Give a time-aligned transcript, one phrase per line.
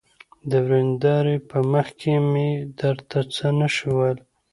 [0.49, 4.21] د ويندارې په مخکې مې درته څه نشوى ويلى.